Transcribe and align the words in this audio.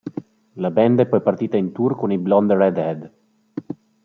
La 0.55 0.71
band 0.71 1.01
è 1.01 1.05
poi 1.05 1.21
partita 1.21 1.57
in 1.57 1.71
tour 1.73 1.95
con 1.95 2.11
i 2.11 2.17
Blonde 2.17 2.55
Redhead. 2.55 3.13